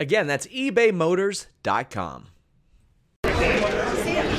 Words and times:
Again, 0.00 0.26
that's 0.26 0.46
ebaymotors.com. 0.46 2.26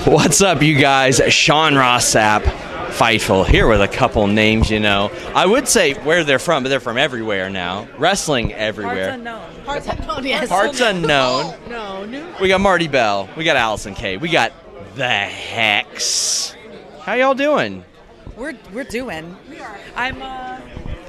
What's 0.05 0.41
up, 0.41 0.61
you 0.61 0.75
guys? 0.79 1.21
Sean 1.27 1.75
Ross 1.75 2.13
Sapp, 2.15 2.41
Fightful, 2.41 3.45
here 3.45 3.67
with 3.67 3.81
a 3.81 3.87
couple 3.87 4.25
names, 4.27 4.69
you 4.69 4.79
know. 4.79 5.11
I 5.35 5.45
would 5.45 5.67
say 5.67 5.93
where 6.05 6.23
they're 6.23 6.39
from, 6.39 6.63
but 6.63 6.69
they're 6.69 6.79
from 6.79 6.97
everywhere 6.97 7.49
now. 7.49 7.87
Wrestling 7.97 8.53
everywhere. 8.53 9.09
Parts 9.09 9.17
unknown. 9.17 9.65
Parts 9.65 9.87
unknown, 9.87 10.25
yes. 10.25 10.49
Parts 10.49 10.79
unknown. 10.79 11.55
No, 11.69 12.05
no. 12.05 12.35
We 12.41 12.47
got 12.47 12.61
Marti 12.61 12.87
Belle. 12.87 13.29
We 13.35 13.43
got 13.43 13.57
Allysin 13.57 13.95
Kay. 13.95 14.17
We 14.17 14.29
got 14.29 14.53
the 14.95 15.07
Hex. 15.07 16.55
How 17.01 17.13
y'all 17.13 17.35
doing? 17.35 17.83
We're 18.35 18.57
we're 18.73 18.85
doing. 18.85 19.37
I'm 19.95 20.21
uh, 20.21 20.59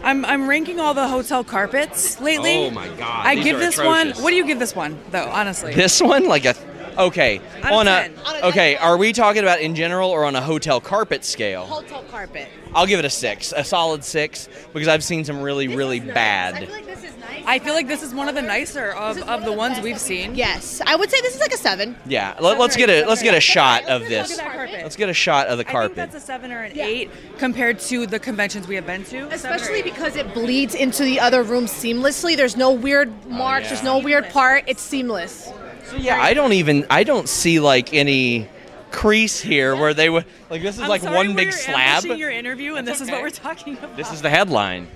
I'm 0.03 0.25
I'm 0.25 0.49
ranking 0.49 0.81
all 0.81 0.95
the 0.95 1.09
hotel 1.09 1.45
carpets 1.45 2.21
lately. 2.21 2.67
Oh 2.67 2.71
my 2.71 2.89
God, 2.89 3.27
I 3.27 3.35
these 3.35 3.45
give 3.45 3.57
are 3.57 3.61
this 3.61 3.79
atrocious. 3.79 4.15
one. 4.17 4.25
What 4.25 4.31
do 4.31 4.37
you 4.37 4.47
give 4.47 4.59
this 4.59 4.75
one 4.75 4.99
though? 5.11 5.29
Honestly. 5.29 5.75
This 5.75 6.01
one, 6.01 6.27
like 6.27 6.45
a 6.45 6.55
okay 6.99 7.39
Out 7.63 7.65
of 7.67 7.73
on 7.73 7.89
a 7.89 7.91
10. 8.09 8.15
Out 8.25 8.43
okay. 8.45 8.77
Are 8.77 8.97
we 8.97 9.13
talking 9.13 9.43
about 9.43 9.61
in 9.61 9.75
general 9.75 10.11
or 10.11 10.25
on 10.25 10.35
a 10.37 10.41
hotel 10.41 10.81
carpet 10.81 11.25
scale? 11.25 11.65
Hotel 11.67 12.03
carpet. 12.11 12.49
I'll 12.75 12.87
give 12.87 12.99
it 12.99 13.05
a 13.05 13.11
six, 13.11 13.53
a 13.57 13.65
solid 13.65 14.05
six, 14.05 14.49
because 14.73 14.89
I've 14.89 15.05
seen 15.05 15.25
some 15.25 15.43
really, 15.43 15.69
really 15.69 16.01
I 16.01 16.05
bad. 16.15 16.59
feel 16.67 16.71
like 16.71 16.87
this 16.87 17.05
is 17.05 17.17
nice. 17.17 17.20
I 17.51 17.59
feel 17.59 17.75
like 17.75 17.89
this 17.89 18.05
is 18.05 18.15
one 18.15 18.29
of 18.29 18.37
the 18.37 18.43
nicer 18.43 18.93
of, 18.93 19.19
of 19.23 19.45
the 19.45 19.53
ones 19.53 19.81
we've 19.81 19.99
seen. 19.99 20.37
Yes, 20.37 20.81
I 20.87 20.95
would 20.95 21.11
say 21.11 21.21
this 21.21 21.35
is 21.35 21.41
like 21.41 21.53
a 21.53 21.57
seven. 21.57 21.97
Yeah, 22.07 22.37
let, 22.39 22.61
us 22.61 22.77
get 22.77 22.89
a 22.89 23.05
let's 23.09 23.25
get 23.25 23.35
a 23.35 23.41
shot 23.41 23.87
of 23.87 24.03
this. 24.03 24.39
at 24.39 24.45
that 24.45 24.53
carpet. 24.55 24.81
Let's 24.85 24.95
get 24.95 25.09
a 25.09 25.13
shot 25.13 25.49
of 25.49 25.59
the 25.59 25.65
carpet. 25.65 25.99
I 25.99 26.03
think 26.03 26.13
that's 26.13 26.23
a 26.23 26.25
seven 26.25 26.53
or 26.53 26.63
an 26.63 26.77
Yeah. 26.77 26.87
eight 26.87 27.11
compared 27.39 27.81
to 27.81 28.07
the 28.07 28.21
conventions 28.21 28.69
we 28.69 28.77
have 28.77 28.87
been 28.87 29.03
to. 29.07 29.27
Especially 29.35 29.83
because 29.83 30.15
it 30.15 30.33
bleeds 30.33 30.77
into 30.77 31.03
the 31.03 31.19
other 31.19 31.43
room 31.43 31.65
seamlessly. 31.65 32.37
There's 32.37 32.57
no 32.57 32.71
weird 32.71 33.13
oh, 33.27 33.31
marks. 33.31 33.65
yeah. 33.65 33.69
There's 33.71 33.83
no 33.83 33.99
weird 33.99 34.31
part. 34.31 34.63
It's 34.69 34.81
seamless. 34.81 35.51
So, 35.87 35.97
yeah, 35.97 36.23
I 36.23 36.35
don't 36.35 36.53
even 36.53 36.87
I 36.89 37.03
don't 37.03 37.29
see 37.29 37.59
like 37.59 37.93
any 37.93 38.49
crease 38.93 39.41
here 39.41 39.75
where 39.75 39.93
they 39.93 40.09
would 40.09 40.25
like 40.51 40.63
this 40.63 40.77
is 40.77 40.83
I'm 40.83 40.89
like 40.89 41.03
one 41.03 41.35
big 41.35 41.49
we're 41.49 41.53
slab. 41.53 42.05
ambushing 42.05 42.21
your 42.21 42.31
interview, 42.31 42.77
and 42.77 42.87
this 42.87 43.01
is 43.01 43.11
what 43.11 43.23
we're 43.23 43.31
talking 43.31 43.77
about. 43.77 43.97
This 43.97 44.13
is 44.13 44.23
the 44.23 44.31
headline. 44.31 44.87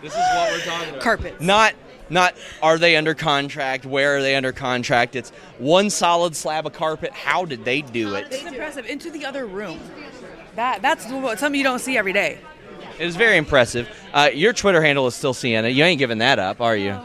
This 0.00 0.14
is 0.14 0.18
what 0.18 0.50
we're 0.50 0.64
talking 0.64 0.88
about. 0.88 1.00
carpets. 1.00 1.40
Not 1.40 1.74
not 2.12 2.34
are 2.62 2.78
they 2.78 2.96
under 2.96 3.14
contract? 3.14 3.84
Where 3.84 4.16
are 4.18 4.22
they 4.22 4.36
under 4.36 4.52
contract? 4.52 5.16
It's 5.16 5.30
one 5.58 5.90
solid 5.90 6.36
slab 6.36 6.66
of 6.66 6.72
carpet. 6.72 7.12
How 7.12 7.44
did 7.44 7.64
they 7.64 7.82
do 7.82 8.14
it? 8.14 8.26
It's 8.30 8.44
impressive. 8.44 8.86
Into 8.86 9.10
the 9.10 9.24
other 9.24 9.46
room. 9.46 9.80
That 10.54 10.82
that's 10.82 11.06
what- 11.08 11.38
something 11.38 11.58
you 11.58 11.64
don't 11.64 11.80
see 11.80 11.96
every 11.96 12.12
day. 12.12 12.38
It 12.98 13.06
is 13.06 13.16
very 13.16 13.36
impressive. 13.38 13.88
Uh, 14.12 14.30
your 14.32 14.52
Twitter 14.52 14.82
handle 14.82 15.06
is 15.06 15.14
still 15.14 15.34
Sienna. 15.34 15.68
You 15.68 15.82
ain't 15.84 15.98
giving 15.98 16.18
that 16.18 16.38
up, 16.38 16.60
are 16.60 16.76
you? 16.76 17.00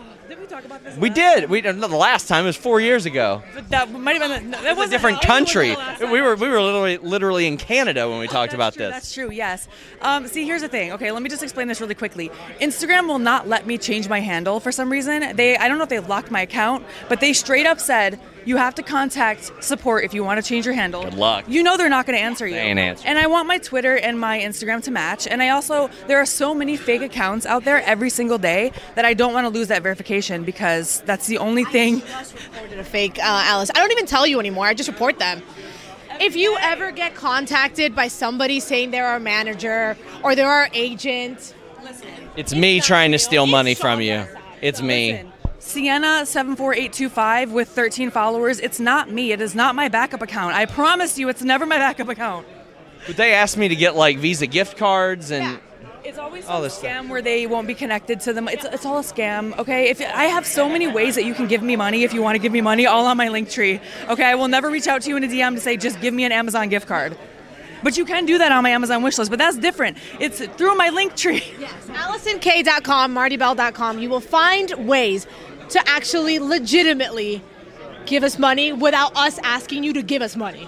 Talk 0.57 0.65
about 0.65 0.83
this? 0.83 0.97
We 0.97 1.11
did. 1.11 1.51
We 1.51 1.61
no, 1.61 1.71
the 1.71 1.87
last 1.89 2.27
time 2.27 2.45
it 2.45 2.47
was 2.47 2.57
four 2.57 2.81
years 2.81 3.05
ago. 3.05 3.43
But 3.53 3.69
that 3.69 3.91
might 3.91 4.19
have 4.19 4.41
been. 4.41 4.49
The, 4.49 4.57
that 4.57 4.75
was 4.75 4.85
was 4.85 4.87
a 4.87 4.91
different 4.91 5.21
country. 5.21 5.75
We 6.01 6.19
were 6.19 6.35
we 6.35 6.49
were 6.49 6.59
literally 6.59 6.97
literally 6.97 7.45
in 7.45 7.57
Canada 7.57 8.09
when 8.09 8.17
we 8.17 8.27
talked 8.27 8.55
about 8.55 8.73
true, 8.73 8.85
this. 8.85 8.93
That's 8.93 9.13
true. 9.13 9.29
Yes. 9.29 9.67
Um, 10.01 10.25
see, 10.25 10.45
here's 10.45 10.63
the 10.63 10.67
thing. 10.67 10.93
Okay, 10.93 11.11
let 11.11 11.21
me 11.21 11.29
just 11.29 11.43
explain 11.43 11.67
this 11.67 11.79
really 11.79 11.93
quickly. 11.93 12.31
Instagram 12.59 13.07
will 13.07 13.19
not 13.19 13.47
let 13.47 13.67
me 13.67 13.77
change 13.77 14.09
my 14.09 14.19
handle 14.19 14.59
for 14.59 14.71
some 14.71 14.91
reason. 14.91 15.35
They, 15.35 15.57
I 15.57 15.67
don't 15.67 15.77
know 15.77 15.83
if 15.83 15.89
they 15.89 15.99
locked 15.99 16.31
my 16.31 16.41
account, 16.41 16.87
but 17.07 17.19
they 17.19 17.33
straight 17.33 17.67
up 17.67 17.79
said 17.79 18.19
you 18.47 18.55
have 18.55 18.73
to 18.75 18.81
contact 18.81 19.51
support 19.61 20.05
if 20.05 20.13
you 20.13 20.23
want 20.23 20.41
to 20.41 20.47
change 20.47 20.65
your 20.65 20.73
handle. 20.73 21.03
Good 21.03 21.15
luck. 21.15 21.43
You 21.49 21.61
know 21.63 21.75
they're 21.75 21.89
not 21.89 22.05
going 22.05 22.17
to 22.17 22.23
answer 22.23 22.47
you. 22.47 22.53
They 22.53 22.61
ain't 22.61 22.79
answering. 22.79 23.09
And 23.09 23.19
I 23.19 23.27
want 23.27 23.47
my 23.47 23.57
Twitter 23.57 23.97
and 23.97 24.17
my 24.19 24.39
Instagram 24.39 24.81
to 24.83 24.91
match. 24.91 25.27
And 25.27 25.43
I 25.43 25.49
also 25.49 25.89
there 26.07 26.17
are 26.19 26.25
so 26.25 26.55
many 26.55 26.77
fake 26.77 27.01
accounts 27.01 27.45
out 27.45 27.65
there 27.65 27.83
every 27.83 28.09
single 28.09 28.37
day 28.37 28.71
that 28.95 29.03
I 29.03 29.13
don't 29.13 29.33
want 29.33 29.43
to 29.45 29.49
lose 29.49 29.67
that 29.67 29.83
verification 29.83 30.45
because 30.45 31.01
that's 31.01 31.27
the 31.27 31.37
only 31.39 31.65
thing. 31.65 31.97
I 31.97 31.99
just 32.19 32.33
Reported 32.53 32.79
a 32.79 32.83
fake 32.85 33.19
uh, 33.19 33.23
Alice. 33.45 33.69
I 33.75 33.79
don't 33.79 33.91
even 33.91 34.05
tell 34.05 34.25
you 34.25 34.39
anymore. 34.39 34.65
I 34.65 34.73
just 34.73 34.87
report 34.89 35.19
them. 35.19 35.41
If 36.21 36.35
you 36.35 36.57
ever 36.61 36.91
get 36.91 37.15
contacted 37.15 37.93
by 37.95 38.07
somebody 38.07 38.59
saying 38.61 38.91
they're 38.91 39.05
our 39.07 39.19
manager 39.19 39.97
or 40.23 40.35
they're 40.35 40.49
our 40.49 40.69
agent, 40.73 41.53
listen. 41.83 42.07
It's 42.37 42.55
me 42.55 42.79
trying 42.79 43.11
to 43.11 43.19
steal 43.19 43.45
money 43.45 43.71
It's 43.73 43.81
from 43.81 43.99
you. 44.01 44.13
bad. 44.13 44.37
It's 44.61 44.81
me. 44.81 45.11
Listen, 45.11 45.33
Sienna 45.59 46.25
seven 46.25 46.55
four 46.55 46.73
eight 46.73 46.93
two 46.93 47.09
five 47.09 47.51
with 47.51 47.69
thirteen 47.69 48.11
followers. 48.11 48.59
It's 48.59 48.79
not 48.79 49.11
me. 49.11 49.31
It 49.31 49.41
is 49.41 49.55
not 49.55 49.75
my 49.75 49.89
backup 49.89 50.21
account. 50.21 50.53
I 50.55 50.65
promise 50.65 51.17
you, 51.17 51.29
it's 51.29 51.41
never 51.41 51.65
my 51.65 51.77
backup 51.77 52.09
account. 52.09 52.45
But 53.07 53.17
they 53.17 53.33
asked 53.33 53.57
me 53.57 53.67
to 53.67 53.75
get 53.75 53.95
like 53.95 54.17
Visa 54.19 54.47
gift 54.47 54.77
cards 54.77 55.31
and 55.31 55.43
Yeah. 55.43 55.57
It's 56.03 56.17
always 56.17 56.45
All 56.47 56.61
this 56.61 56.73
stuff. 56.75 56.89
scam 56.89 57.09
where 57.09 57.21
they 57.21 57.47
won't 57.47 57.67
be 57.67 57.73
connected 57.73 58.21
to 58.21 58.31
them. 58.33 58.47
It's, 58.47 58.63
it's 58.63 58.85
all 58.85 58.97
a 58.99 59.01
scam. 59.01 59.57
Okay, 59.59 59.89
if 59.89 59.99
I 59.99 60.25
have 60.25 60.45
so 60.45 60.69
many 60.69 60.87
ways 60.87 61.15
that 61.15 61.25
you 61.25 61.33
can 61.33 61.47
give 61.47 61.61
me 61.61 61.75
money 61.75 62.03
if 62.03 62.13
you 62.13 62.21
want 62.21 62.35
to 62.35 62.39
give 62.39 62.53
me 62.53 62.61
money, 62.61 62.85
all 62.85 63.05
on 63.07 63.17
my 63.17 63.27
link 63.27 63.49
tree. 63.49 63.81
Okay, 64.07 64.23
I 64.23 64.35
will 64.35 64.47
never 64.47 64.69
reach 64.69 64.87
out 64.87 65.01
to 65.01 65.09
you 65.09 65.17
in 65.17 65.25
a 65.25 65.27
DM 65.27 65.55
to 65.55 65.59
say 65.59 65.75
just 65.75 65.99
give 65.99 66.13
me 66.13 66.23
an 66.23 66.31
Amazon 66.31 66.69
gift 66.69 66.87
card. 66.87 67.17
But 67.83 67.97
you 67.97 68.05
can 68.05 68.25
do 68.25 68.37
that 68.37 68.51
on 68.51 68.63
my 68.63 68.69
Amazon 68.69 69.03
wish 69.03 69.17
list. 69.17 69.29
But 69.29 69.39
that's 69.39 69.57
different. 69.57 69.97
It's 70.19 70.39
through 70.45 70.75
my 70.75 70.89
link 70.89 71.15
tree. 71.15 71.43
Yes, 71.59 71.73
AllysinKay.com, 71.87 73.13
MartiBelle.com. 73.13 73.99
You 73.99 74.09
will 74.09 74.19
find 74.21 74.71
ways 74.87 75.27
to 75.69 75.89
actually 75.89 76.39
legitimately 76.39 77.41
give 78.05 78.23
us 78.23 78.39
money 78.39 78.71
without 78.73 79.15
us 79.15 79.37
asking 79.39 79.83
you 79.83 79.93
to 79.93 80.01
give 80.01 80.21
us 80.21 80.35
money. 80.35 80.67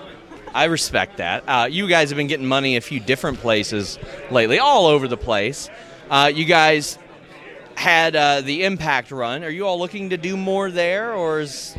I 0.53 0.65
respect 0.65 1.17
that. 1.17 1.43
Uh, 1.47 1.67
you 1.69 1.87
guys 1.87 2.09
have 2.09 2.17
been 2.17 2.27
getting 2.27 2.45
money 2.47 2.75
a 2.75 2.81
few 2.81 2.99
different 2.99 3.39
places 3.39 3.99
lately, 4.31 4.59
all 4.59 4.87
over 4.87 5.07
the 5.07 5.17
place. 5.17 5.69
Uh, 6.09 6.31
you 6.33 6.45
guys 6.45 6.97
had 7.75 8.15
uh, 8.15 8.41
the 8.41 8.63
Impact 8.63 9.11
run. 9.11 9.43
Are 9.43 9.49
you 9.49 9.65
all 9.65 9.79
looking 9.79 10.09
to 10.09 10.17
do 10.17 10.35
more 10.35 10.71
there, 10.71 11.13
or 11.13 11.39
is 11.41 11.75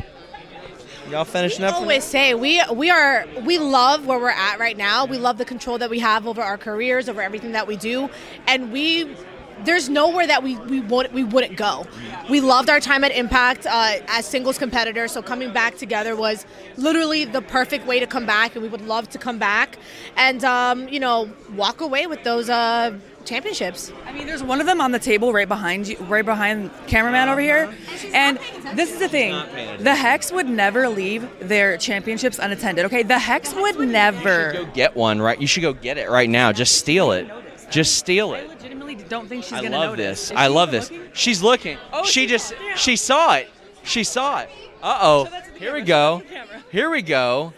y'all 1.09 1.25
finishing 1.25 1.61
We 1.61 1.67
up? 1.67 1.75
always 1.75 2.03
say 2.03 2.33
we 2.33 2.61
we 2.73 2.89
are 2.89 3.25
we 3.43 3.57
love 3.57 4.05
where 4.05 4.19
we're 4.19 4.29
at 4.29 4.59
right 4.59 4.77
now. 4.77 5.05
We 5.05 5.17
love 5.17 5.37
the 5.37 5.45
control 5.45 5.77
that 5.79 5.89
we 5.89 5.99
have 5.99 6.27
over 6.27 6.41
our 6.41 6.57
careers, 6.57 7.09
over 7.09 7.21
everything 7.21 7.51
that 7.53 7.67
we 7.67 7.75
do, 7.77 8.09
and 8.47 8.71
we 8.71 9.15
there's 9.63 9.89
nowhere 9.89 10.25
that 10.25 10.41
we 10.41 10.57
we 10.57 10.79
would 10.79 11.13
we 11.13 11.23
wouldn't 11.23 11.55
go. 11.57 11.85
We 12.29 12.39
loved 12.41 12.69
our 12.69 12.79
time 12.79 13.03
at 13.03 13.11
Impact 13.11 13.65
uh, 13.67 13.97
as 14.07 14.25
singles 14.25 14.57
competitors, 14.57 15.11
so 15.11 15.21
coming 15.21 15.51
back 15.53 15.77
together 15.77 16.15
was 16.15 16.45
literally 16.77 17.25
the 17.25 17.41
perfect 17.41 17.85
way 17.85 17.99
to 17.99 18.07
come 18.07 18.25
back, 18.25 18.55
and 18.55 18.63
we 18.63 18.69
would 18.69 18.81
love 18.81 19.09
to 19.09 19.17
come 19.17 19.37
back 19.37 19.77
and 20.15 20.43
um, 20.43 20.87
you 20.87 20.99
know 20.99 21.29
walk 21.55 21.81
away 21.81 22.07
with 22.07 22.23
those 22.23 22.49
uh, 22.49 22.97
championships. 23.25 23.91
I 24.05 24.11
mean, 24.11 24.27
there's 24.27 24.43
one 24.43 24.59
of 24.59 24.65
them 24.67 24.81
on 24.81 24.91
the 24.91 24.99
table 24.99 25.33
right 25.33 25.47
behind 25.47 25.87
you, 25.87 25.97
right 26.01 26.25
behind 26.25 26.71
cameraman 26.87 27.29
over 27.29 27.41
here. 27.41 27.73
And 28.13 28.37
this 28.75 28.91
is 28.91 28.99
the 28.99 29.09
thing: 29.09 29.33
the 29.79 29.95
Hex 29.95 30.31
would 30.31 30.47
never 30.49 30.89
leave 30.89 31.27
their 31.39 31.77
championships 31.77 32.39
unattended. 32.39 32.85
Okay, 32.85 33.03
the 33.03 33.19
Hex 33.19 33.53
would 33.53 33.79
never. 33.79 34.53
Go 34.53 34.65
get 34.65 34.95
one, 34.95 35.21
right? 35.21 35.39
You 35.39 35.47
should 35.47 35.61
go 35.61 35.73
get 35.73 35.97
it 35.97 36.09
right 36.09 36.29
now. 36.29 36.51
Just 36.51 36.77
steal 36.77 37.11
it. 37.11 37.29
Just 37.69 37.95
steal 37.97 38.31
I 38.31 38.39
it. 38.39 38.49
legitimately 38.49 38.95
don't 38.95 39.27
think 39.29 39.43
she's 39.45 39.53
I 39.53 39.61
gonna 39.63 39.77
love 39.77 39.91
notice. 39.91 40.19
this. 40.29 40.31
Is 40.31 40.37
I 40.37 40.47
love 40.47 40.71
this. 40.71 40.91
looking? 40.91 41.09
She's 41.13 41.41
looking. 41.41 41.77
Oh, 41.93 42.03
she 42.03 42.11
she 42.21 42.27
just 42.27 42.49
saw 42.49 42.75
she 42.75 42.95
saw 42.97 43.35
it. 43.35 43.49
She 43.83 44.03
saw 44.03 44.39
it. 44.41 44.49
Uh 44.83 44.99
oh. 45.01 45.25
Show 45.25 45.31
that 45.31 45.45
to 45.45 45.53
the 45.53 45.59
Here 45.59 45.73
we 45.73 45.81
go. 45.81 46.19
Show 46.19 46.25
that 46.25 46.27
to 46.27 46.49
the 46.49 46.53
camera. 46.53 46.63
Here 46.71 46.89
we 46.89 47.01
go. 47.01 47.53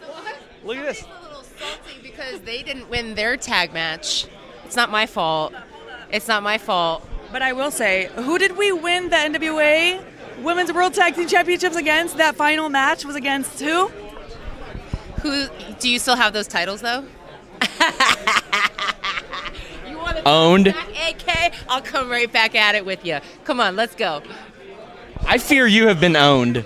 Look 0.64 0.76
at 0.76 0.84
this. 0.86 1.02
a 1.02 1.22
little 1.26 1.42
salty 1.42 1.98
because 2.02 2.40
they 2.42 2.62
didn't 2.62 2.88
win 2.88 3.14
their 3.14 3.36
tag 3.36 3.72
match. 3.72 4.26
It's 4.64 4.76
not 4.76 4.90
my 4.90 5.06
fault. 5.06 5.54
It's 6.10 6.28
not 6.28 6.42
my 6.42 6.58
fault. 6.58 7.06
But 7.32 7.42
I 7.42 7.52
will 7.52 7.70
say, 7.70 8.10
who 8.16 8.38
did 8.38 8.56
we 8.56 8.72
win 8.72 9.10
the 9.10 9.16
NWA 9.16 10.02
Women's 10.42 10.72
World 10.72 10.94
Tag 10.94 11.14
Team 11.14 11.26
Championships 11.26 11.76
against? 11.76 12.16
That 12.16 12.36
final 12.36 12.68
match 12.68 13.04
was 13.04 13.16
against 13.16 13.60
who? 13.60 13.88
Who 15.22 15.48
do 15.80 15.88
you 15.88 15.98
still 15.98 16.16
have 16.16 16.32
those 16.32 16.46
titles 16.46 16.80
though? 16.82 17.00
you 19.88 19.96
want 19.96 20.16
to 20.18 20.22
Owned. 20.28 20.64
back, 20.66 20.88
AK? 21.28 21.54
I'll 21.68 21.80
come 21.82 22.10
right 22.10 22.30
back 22.30 22.54
at 22.54 22.74
it 22.74 22.84
with 22.84 23.04
you. 23.04 23.18
Come 23.44 23.58
on, 23.58 23.74
let's 23.74 23.94
go. 23.94 24.22
I 25.26 25.38
fear 25.38 25.66
you 25.66 25.88
have 25.88 26.00
been 26.00 26.16
owned. 26.16 26.64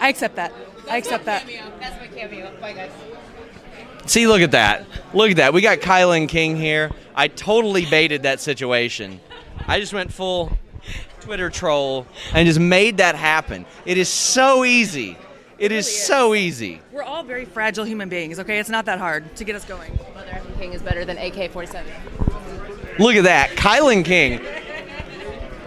I 0.00 0.10
accept 0.10 0.36
that. 0.36 0.52
I 0.90 0.98
accept 0.98 1.24
that. 1.24 1.46
That's 1.80 1.98
my 1.98 2.06
cameo. 2.08 2.52
Bye 2.60 2.72
guys. 2.74 2.90
See, 4.06 4.26
look 4.26 4.40
at 4.40 4.52
that. 4.52 4.86
Look 5.12 5.30
at 5.32 5.36
that. 5.38 5.52
We 5.52 5.60
got 5.60 5.78
Kylan 5.78 6.28
King 6.28 6.56
here. 6.56 6.90
I 7.14 7.28
totally 7.28 7.86
baited 7.86 8.22
that 8.22 8.40
situation. 8.40 9.20
I 9.66 9.80
just 9.80 9.92
went 9.92 10.12
full 10.12 10.56
Twitter 11.20 11.50
troll 11.50 12.06
and 12.32 12.46
just 12.46 12.60
made 12.60 12.98
that 12.98 13.16
happen. 13.16 13.66
It 13.84 13.98
is 13.98 14.08
so 14.08 14.64
easy. 14.64 15.18
It 15.58 15.72
is 15.72 15.90
so 16.06 16.34
easy. 16.34 16.80
We're 16.92 17.02
all 17.02 17.24
very 17.24 17.46
fragile 17.46 17.84
human 17.84 18.08
beings, 18.08 18.38
okay? 18.38 18.58
It's 18.58 18.68
not 18.68 18.84
that 18.84 18.98
hard 18.98 19.34
to 19.36 19.44
get 19.44 19.56
us 19.56 19.64
going. 19.64 19.98
Mother 20.14 20.30
effing 20.30 20.58
King 20.58 20.72
is 20.72 20.82
better 20.82 21.04
than 21.04 21.16
AK-47. 21.16 22.98
Look 22.98 23.16
at 23.16 23.24
that. 23.24 23.50
Kylan 23.50 24.04
King. 24.04 24.40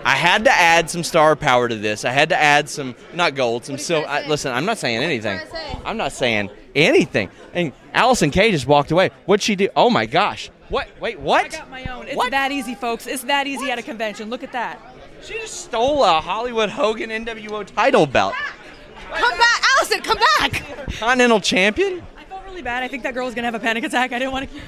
I 0.05 0.15
had 0.15 0.45
to 0.45 0.51
add 0.51 0.89
some 0.89 1.03
star 1.03 1.35
power 1.35 1.67
to 1.67 1.75
this. 1.75 2.05
I 2.05 2.11
had 2.11 2.29
to 2.29 2.37
add 2.37 2.69
some, 2.69 2.95
not 3.13 3.35
gold, 3.35 3.65
some 3.65 3.77
silver. 3.77 4.05
trying 4.05 4.19
to 4.19 4.23
say? 4.23 4.29
Listen, 4.29 4.51
I'm 4.53 4.65
not 4.65 4.77
saying 4.77 5.03
anything. 5.03 5.39
say? 5.51 5.77
I'm 5.85 5.97
not 5.97 6.13
saying 6.13 6.49
anything. 6.75 7.29
And 7.53 7.73
Allysin 7.99 8.31
Kay 8.31 8.51
just 8.51 8.65
walked 8.65 8.91
away. 8.91 9.09
What'd 9.25 9.43
she 9.43 9.57
do? 9.57 9.67
Oh 9.75 9.89
my 9.89 10.05
gosh. 10.05 10.49
What? 10.69 10.87
Wait, 11.01 11.19
what? 11.19 11.45
I 11.45 11.47
got 11.49 11.69
my 11.69 11.83
own. 11.85 12.07
It's 12.07 12.15
What? 12.15 12.31
that 12.31 12.49
easy, 12.53 12.73
folks. 12.73 13.07
It's 13.07 13.23
that 13.23 13.45
easy 13.45 13.71
at 13.71 13.77
a 13.77 13.81
convention. 13.81 14.29
Look 14.29 14.41
at 14.41 14.53
that. 14.53 14.79
She 15.21 15.33
just 15.33 15.65
stole 15.65 16.05
a 16.05 16.21
Hollywood 16.21 16.69
Hogan 16.69 17.09
NWO 17.09 17.65
title 17.65 18.05
belt. 18.05 18.35
Come 19.11 19.37
back, 19.37 19.61
Allysin. 19.63 20.01
Come 20.01 20.17
back. 20.39 20.63
Continental 20.97 21.41
champion? 21.41 22.01
I 22.17 22.23
felt 22.23 22.45
really 22.45 22.61
bad. 22.61 22.83
I 22.83 22.87
think 22.87 23.03
that 23.03 23.13
girl 23.13 23.25
was 23.25 23.35
gonna 23.35 23.47
have 23.47 23.55
a 23.55 23.59
panic 23.59 23.83
attack. 23.83 24.13
I 24.13 24.19
didn't 24.19 24.31
want 24.31 24.49
to 24.49 24.55
keep. 24.55 24.63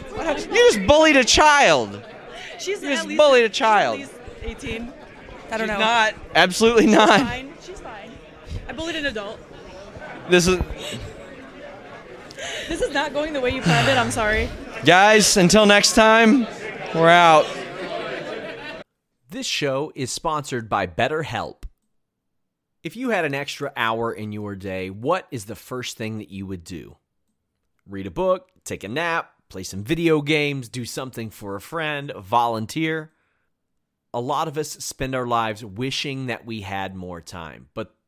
You 0.53 0.73
just 0.73 0.85
bullied 0.85 1.15
a 1.15 1.23
child. 1.23 2.03
She's 2.59 2.83
You 2.83 2.89
just 2.89 3.07
bullied 3.15 3.45
a 3.45 3.49
child. 3.49 4.01
At 4.01 4.09
18. 4.43 4.91
I 5.51 5.57
don't 5.57 5.59
She's 5.59 5.67
know. 5.69 5.79
not. 5.79 6.15
Absolutely 6.35 6.87
not. 6.87 7.09
She's 7.11 7.19
not. 7.19 7.27
fine. 7.29 7.53
She's 7.63 7.79
fine. 7.79 8.11
I 8.67 8.73
bullied 8.73 8.95
an 8.97 9.05
adult. 9.05 9.39
This 10.29 10.47
is 10.47 10.59
This 12.71 12.79
is 12.79 12.93
not 12.93 13.11
going 13.11 13.33
the 13.33 13.41
way 13.41 13.49
you 13.49 13.61
planned 13.61 13.89
it. 13.89 13.97
I'm 13.97 14.11
sorry. 14.11 14.49
guys. 14.85 15.35
Until 15.35 15.65
next 15.65 15.93
time, 15.93 16.47
we're 16.95 17.09
out. 17.09 17.45
This 19.29 19.45
show 19.45 19.91
is 19.93 20.09
sponsored 20.09 20.69
by 20.69 20.87
BetterHelp. 20.87 21.63
If 22.81 22.95
you 22.95 23.09
had 23.09 23.25
an 23.25 23.35
extra 23.35 23.73
hour 23.75 24.13
in 24.13 24.31
your 24.31 24.55
day, 24.55 24.89
what 24.89 25.27
is 25.31 25.43
the 25.43 25.55
first 25.55 25.97
thing 25.97 26.19
that 26.19 26.29
you 26.29 26.45
would 26.45 26.63
do? 26.63 26.95
Read 27.85 28.07
a 28.07 28.11
book, 28.11 28.47
take 28.63 28.85
a 28.85 28.87
nap, 28.87 29.33
play 29.49 29.63
some 29.63 29.83
video 29.83 30.21
games, 30.21 30.69
do 30.69 30.85
something 30.85 31.29
for 31.29 31.57
a 31.57 31.61
friend, 31.61 32.13
volunteer. 32.17 33.11
A 34.13 34.21
lot 34.21 34.47
of 34.47 34.57
us 34.57 34.69
spend 34.69 35.13
our 35.13 35.27
lives 35.27 35.65
wishing 35.65 36.27
that 36.27 36.45
we 36.45 36.61
had 36.61 36.95
more 36.95 37.19
time. 37.19 37.67
But 37.73 37.93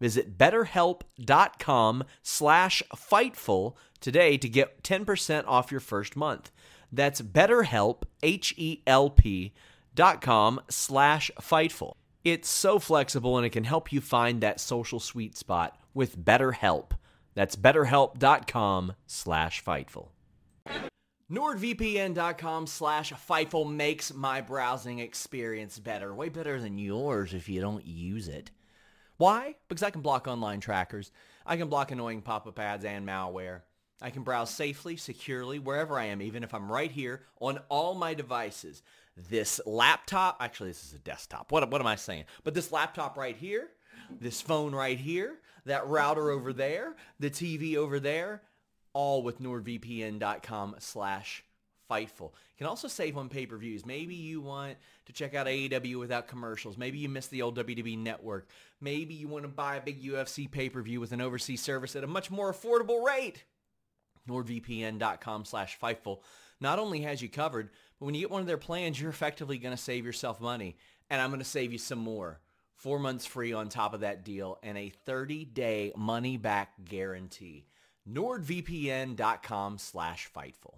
Visit 0.00 0.36
betterhelp.com 0.36 2.04
slash 2.22 2.82
fightful 2.94 3.74
today 4.00 4.36
to 4.36 4.48
get 4.48 4.82
10% 4.82 5.44
off 5.46 5.70
your 5.70 5.80
first 5.80 6.16
month. 6.16 6.50
That's 6.92 7.22
betterhelp, 7.22 8.02
H-E-L-P 8.22 9.52
dot 9.94 10.20
com 10.20 10.60
slash 10.68 11.30
fightful. 11.40 11.94
It's 12.22 12.48
so 12.48 12.78
flexible 12.78 13.36
and 13.36 13.46
it 13.46 13.50
can 13.50 13.64
help 13.64 13.92
you 13.92 14.00
find 14.00 14.40
that 14.40 14.60
social 14.60 15.00
sweet 15.00 15.36
spot 15.36 15.78
with 15.94 16.18
BetterHelp. 16.18 16.90
That's 17.34 17.56
betterhelp.com 17.56 18.94
slash 19.06 19.64
fightful. 19.64 20.08
NordVPN.com 21.30 22.68
slash 22.68 23.12
Fightful 23.12 23.68
makes 23.68 24.14
my 24.14 24.40
browsing 24.40 25.00
experience 25.00 25.78
better. 25.78 26.14
Way 26.14 26.28
better 26.28 26.60
than 26.60 26.78
yours 26.78 27.34
if 27.34 27.48
you 27.48 27.60
don't 27.60 27.84
use 27.84 28.28
it. 28.28 28.52
Why? 29.16 29.56
Because 29.68 29.82
I 29.82 29.90
can 29.90 30.02
block 30.02 30.28
online 30.28 30.60
trackers. 30.60 31.10
I 31.44 31.56
can 31.56 31.68
block 31.68 31.90
annoying 31.90 32.22
pop-up 32.22 32.58
ads 32.58 32.84
and 32.84 33.06
malware. 33.06 33.62
I 34.02 34.10
can 34.10 34.22
browse 34.22 34.50
safely, 34.50 34.96
securely, 34.96 35.58
wherever 35.58 35.98
I 35.98 36.06
am, 36.06 36.20
even 36.20 36.42
if 36.42 36.52
I'm 36.52 36.70
right 36.70 36.90
here 36.90 37.22
on 37.40 37.60
all 37.68 37.94
my 37.94 38.12
devices. 38.12 38.82
This 39.30 39.58
laptop, 39.64 40.36
actually 40.40 40.70
this 40.70 40.84
is 40.84 40.92
a 40.92 40.98
desktop. 40.98 41.50
What, 41.50 41.70
what 41.70 41.80
am 41.80 41.86
I 41.86 41.96
saying? 41.96 42.24
But 42.44 42.52
this 42.52 42.72
laptop 42.72 43.16
right 43.16 43.36
here, 43.36 43.68
this 44.20 44.42
phone 44.42 44.74
right 44.74 44.98
here, 44.98 45.38
that 45.64 45.86
router 45.86 46.30
over 46.30 46.52
there, 46.52 46.94
the 47.18 47.30
TV 47.30 47.76
over 47.76 47.98
there, 47.98 48.42
all 48.92 49.22
with 49.22 49.40
nordvpn.com 49.40 50.76
slash 50.78 51.42
Fightful. 51.90 52.32
You 52.32 52.58
can 52.58 52.66
also 52.66 52.88
save 52.88 53.16
on 53.16 53.28
pay-per-views. 53.28 53.86
Maybe 53.86 54.14
you 54.14 54.40
want 54.40 54.76
to 55.06 55.12
check 55.12 55.34
out 55.34 55.46
AEW 55.46 55.98
without 55.98 56.28
commercials. 56.28 56.76
Maybe 56.76 56.98
you 56.98 57.08
miss 57.08 57.26
the 57.28 57.42
old 57.42 57.58
WWE 57.58 57.98
network. 57.98 58.48
Maybe 58.80 59.14
you 59.14 59.28
want 59.28 59.44
to 59.44 59.48
buy 59.48 59.76
a 59.76 59.80
big 59.80 60.02
UFC 60.02 60.50
pay-per-view 60.50 61.00
with 61.00 61.12
an 61.12 61.20
overseas 61.20 61.60
service 61.60 61.96
at 61.96 62.04
a 62.04 62.08
much 62.08 62.30
more 62.30 62.52
affordable 62.52 63.04
rate. 63.04 63.44
NordVPN.com 64.28 65.44
slash 65.44 65.78
Fightful 65.78 66.20
not 66.60 66.78
only 66.78 67.02
has 67.02 67.22
you 67.22 67.28
covered, 67.28 67.70
but 67.98 68.06
when 68.06 68.14
you 68.14 68.22
get 68.22 68.30
one 68.30 68.40
of 68.40 68.46
their 68.46 68.56
plans, 68.56 69.00
you're 69.00 69.10
effectively 69.10 69.58
going 69.58 69.76
to 69.76 69.82
save 69.82 70.04
yourself 70.04 70.40
money. 70.40 70.76
And 71.10 71.20
I'm 71.20 71.30
going 71.30 71.40
to 71.40 71.44
save 71.44 71.72
you 71.72 71.78
some 71.78 71.98
more. 71.98 72.40
Four 72.74 72.98
months 72.98 73.24
free 73.24 73.52
on 73.52 73.68
top 73.68 73.94
of 73.94 74.00
that 74.00 74.24
deal 74.24 74.58
and 74.62 74.76
a 74.76 74.92
30-day 75.06 75.92
money-back 75.96 76.84
guarantee. 76.84 77.66
NordVPN.com 78.10 79.78
slash 79.78 80.30
Fightful. 80.34 80.74